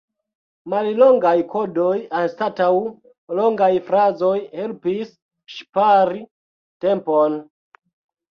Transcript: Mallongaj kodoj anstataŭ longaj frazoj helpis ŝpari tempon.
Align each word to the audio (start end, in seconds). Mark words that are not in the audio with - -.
Mallongaj 0.73 1.33
kodoj 1.49 1.97
anstataŭ 2.21 2.69
longaj 3.39 3.69
frazoj 3.89 4.33
helpis 4.61 5.13
ŝpari 5.57 6.25
tempon. 6.87 7.37